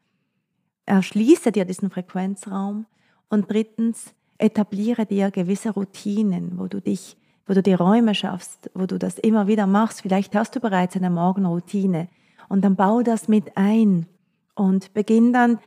Erschließe 0.87 1.53
dir 1.53 1.65
diesen 1.65 1.91
Frequenzraum 1.91 2.87
und 3.29 3.51
drittens, 3.51 4.15
etabliere 4.39 5.07
dir 5.07 5.31
gewisse 5.31 5.71
Routinen, 5.71 6.59
wo 6.59 6.67
du 6.67 6.81
dich, 6.81 7.17
wo 7.47 7.55
du 7.55 7.63
die 7.63 7.75
Räume 7.75 8.15
schaffst, 8.15 8.71
wo 8.75 8.87
du 8.87 8.99
das 8.99 9.19
immer 9.19 9.47
wieder 9.47 9.67
machst. 9.67 10.03
Vielleicht 10.03 10.35
hast 10.35 10.55
du 10.55 10.61
bereits 10.61 10.97
eine 10.97 11.11
Morgenroutine 11.11 12.09
und 12.49 12.63
dann 12.65 12.77
bau 12.77 13.03
das 13.03 13.29
mit 13.29 13.57
ein 13.57 14.07
und 14.55 14.93
beginn 14.95 15.33
dann 15.33 15.59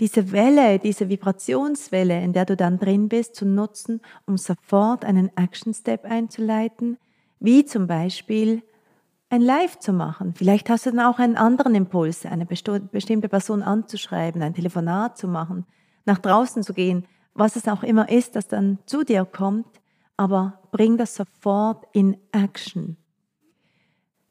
diese 0.00 0.30
Welle, 0.30 0.78
diese 0.78 1.08
Vibrationswelle, 1.08 2.22
in 2.22 2.32
der 2.32 2.44
du 2.44 2.56
dann 2.56 2.78
drin 2.78 3.08
bist, 3.08 3.34
zu 3.34 3.44
nutzen, 3.44 4.00
um 4.26 4.36
sofort 4.36 5.04
einen 5.04 5.36
Action 5.36 5.74
Step 5.74 6.04
einzuleiten, 6.04 6.98
wie 7.40 7.64
zum 7.64 7.86
Beispiel 7.88 8.62
ein 9.30 9.42
Live 9.42 9.78
zu 9.80 9.92
machen. 9.92 10.34
Vielleicht 10.34 10.70
hast 10.70 10.86
du 10.86 10.90
dann 10.90 11.00
auch 11.00 11.18
einen 11.18 11.36
anderen 11.36 11.74
Impuls, 11.74 12.24
eine 12.24 12.46
bestimmte 12.46 13.28
Person 13.28 13.62
anzuschreiben, 13.62 14.40
ein 14.40 14.54
Telefonat 14.54 15.18
zu 15.18 15.28
machen, 15.28 15.66
nach 16.06 16.18
draußen 16.18 16.62
zu 16.62 16.72
gehen, 16.72 17.04
was 17.34 17.56
es 17.56 17.68
auch 17.68 17.82
immer 17.82 18.08
ist, 18.08 18.36
das 18.36 18.48
dann 18.48 18.78
zu 18.86 19.04
dir 19.04 19.24
kommt, 19.24 19.66
aber 20.18 20.60
bring 20.72 20.98
das 20.98 21.14
sofort 21.14 21.86
in 21.92 22.18
Action. 22.32 22.98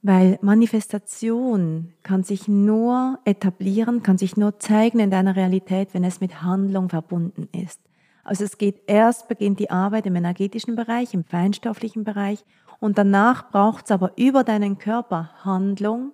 Weil 0.04 0.38
Manifestation 0.41 1.93
kann 2.04 2.23
sich 2.23 2.47
nur 2.47 3.19
etablieren, 3.26 4.04
kann 4.04 4.19
sich 4.19 4.38
nur 4.38 4.60
zeigen 4.60 5.00
in 5.00 5.10
deiner 5.10 5.36
Realität, 5.36 5.93
wenn 5.93 6.04
es 6.04 6.21
mit 6.21 6.43
Handlung 6.43 6.89
verbunden 6.89 7.50
ist. 7.52 7.80
Also 8.23 8.43
es 8.43 8.58
geht 8.58 8.82
erst, 8.88 9.28
beginnt 9.30 9.60
die 9.60 9.71
Arbeit 9.71 10.06
im 10.06 10.15
energetischen 10.15 10.76
Bereich, 10.76 11.13
im 11.13 11.23
feinstofflichen 11.23 12.04
Bereich 12.04 12.43
und 12.80 12.97
danach 12.97 13.50
braucht 13.50 13.86
es 13.86 13.91
aber 13.91 14.12
über 14.17 14.43
deinen 14.43 14.78
Körper 14.78 15.32
Handlung, 15.43 16.12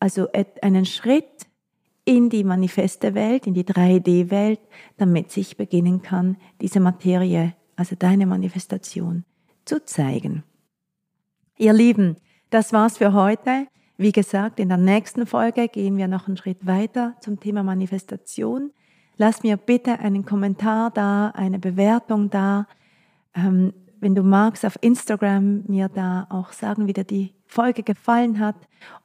also 0.00 0.28
einen 0.62 0.86
Schritt 0.86 1.46
in 2.06 2.30
die 2.30 2.44
manifeste 2.44 3.14
Welt, 3.14 3.46
in 3.46 3.54
die 3.54 3.64
3D-Welt, 3.64 4.60
damit 4.96 5.30
sich 5.30 5.56
beginnen 5.56 6.02
kann, 6.02 6.36
diese 6.60 6.80
Materie, 6.80 7.54
also 7.76 7.94
deine 7.96 8.26
Manifestation, 8.26 9.24
zu 9.64 9.84
zeigen. 9.84 10.42
Ihr 11.58 11.72
Lieben, 11.72 12.16
das 12.50 12.72
war's 12.72 12.98
für 12.98 13.12
heute. 13.12 13.66
Wie 13.98 14.12
gesagt, 14.12 14.60
in 14.60 14.68
der 14.68 14.78
nächsten 14.78 15.26
Folge 15.26 15.68
gehen 15.68 15.96
wir 15.96 16.08
noch 16.08 16.28
einen 16.28 16.36
Schritt 16.36 16.66
weiter 16.66 17.14
zum 17.20 17.40
Thema 17.40 17.62
Manifestation. 17.62 18.72
Lass 19.16 19.42
mir 19.42 19.56
bitte 19.56 19.98
einen 20.00 20.24
Kommentar 20.24 20.90
da, 20.90 21.30
eine 21.30 21.58
Bewertung 21.58 22.28
da. 22.30 22.66
Ähm, 23.34 23.72
wenn 24.00 24.14
du 24.14 24.22
magst, 24.22 24.66
auf 24.66 24.76
Instagram 24.82 25.64
mir 25.66 25.88
da 25.88 26.26
auch 26.28 26.52
sagen, 26.52 26.86
wie 26.86 26.92
dir 26.92 27.04
die 27.04 27.32
Folge 27.46 27.82
gefallen 27.82 28.38
hat. 28.38 28.56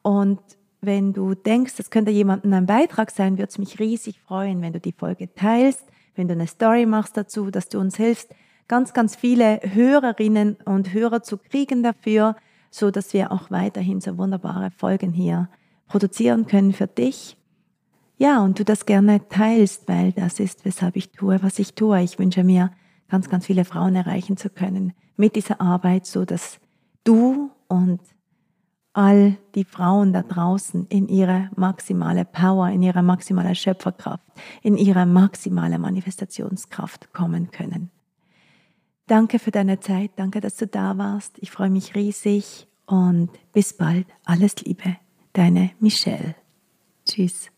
Und 0.02 0.40
wenn 0.82 1.14
du 1.14 1.36
denkst, 1.36 1.76
das 1.78 1.90
könnte 1.90 2.12
jemandem 2.12 2.54
ein 2.54 2.66
Beitrag 2.66 3.12
sein, 3.12 3.38
würde 3.38 3.50
es 3.50 3.58
mich 3.58 3.80
riesig 3.80 4.20
freuen, 4.20 4.62
wenn 4.62 4.74
du 4.74 4.80
die 4.80 4.92
Folge 4.92 5.34
teilst, 5.34 5.86
wenn 6.16 6.28
du 6.28 6.34
eine 6.34 6.48
Story 6.48 6.86
machst 6.86 7.16
dazu, 7.16 7.52
dass 7.52 7.70
du 7.70 7.80
uns 7.80 7.96
hilfst, 7.96 8.34
ganz, 8.68 8.94
ganz 8.94 9.16
viele 9.16 9.60
Hörerinnen 9.64 10.58
und 10.66 10.94
Hörer 10.94 11.24
zu 11.24 11.38
kriegen 11.38 11.84
dafür, 11.84 12.36
so 12.70 12.92
dass 12.92 13.14
wir 13.14 13.32
auch 13.32 13.52
weiterhin 13.52 14.02
so 14.02 14.18
wunderbare 14.18 14.72
Folgen 14.72 15.12
hier 15.12 15.50
produzieren 15.88 16.48
können 16.48 16.74
für 16.74 16.88
dich. 16.88 17.38
Ja, 18.18 18.44
und 18.44 18.60
du 18.60 18.64
das 18.64 18.86
gerne 18.86 19.28
teilst, 19.30 19.88
weil 19.88 20.12
das 20.12 20.40
ist, 20.40 20.64
weshalb 20.64 20.96
ich 20.96 21.12
tue, 21.12 21.42
was 21.42 21.60
ich 21.60 21.74
tue. 21.74 22.02
Ich 22.02 22.20
wünsche 22.20 22.44
mir, 22.44 22.72
ganz, 23.10 23.30
ganz 23.30 23.46
viele 23.46 23.66
Frauen 23.66 23.96
erreichen 23.96 24.38
zu 24.38 24.50
können 24.50 24.94
mit 25.18 25.36
dieser 25.36 25.60
Arbeit, 25.60 26.06
so 26.06 26.24
dass 26.24 26.60
du 27.04 27.52
und 27.68 28.00
all 28.94 29.38
die 29.56 29.64
Frauen 29.64 30.14
da 30.14 30.22
draußen 30.22 30.88
in 30.88 31.08
ihre 31.08 31.50
maximale 31.56 32.26
Power, 32.26 32.70
in 32.70 32.82
ihre 32.84 33.04
maximale 33.04 33.56
Schöpferkraft, 33.56 34.24
in 34.62 34.78
ihre 34.78 35.06
maximale 35.06 35.80
Manifestationskraft 35.80 37.14
kommen 37.14 37.52
können. 37.52 37.92
Danke 39.12 39.40
für 39.40 39.52
deine 39.52 39.82
Zeit, 39.82 40.12
danke, 40.16 40.40
dass 40.40 40.56
du 40.56 40.68
da 40.68 40.98
warst. 40.98 41.38
Ich 41.40 41.52
freue 41.52 41.70
mich 41.70 41.96
riesig 41.96 42.66
und 42.86 43.30
bis 43.52 43.74
bald. 43.74 44.08
Alles 44.24 44.56
Liebe, 44.64 44.96
deine 45.34 45.72
Michelle. 45.82 46.34
Tschüss. 47.06 47.52